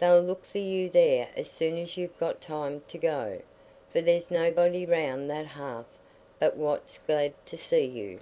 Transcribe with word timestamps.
They'll 0.00 0.22
look 0.22 0.44
for 0.44 0.58
you 0.58 0.90
there 0.90 1.28
as 1.36 1.48
soon 1.48 1.78
as 1.78 1.96
you've 1.96 2.18
got 2.18 2.40
time 2.40 2.82
to 2.88 2.98
go, 2.98 3.40
for 3.92 4.00
there's 4.00 4.28
nobody 4.28 4.84
round 4.84 5.30
that 5.30 5.46
hearth 5.46 5.86
but 6.40 6.56
what's 6.56 6.98
glad 6.98 7.32
to 7.46 7.56
see 7.56 7.84
you." 7.84 8.18